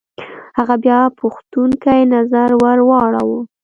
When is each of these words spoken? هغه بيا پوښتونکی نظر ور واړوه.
هغه 0.57 0.75
بيا 0.83 0.99
پوښتونکی 1.19 1.99
نظر 2.13 2.49
ور 2.61 2.79
واړوه. 2.89 3.39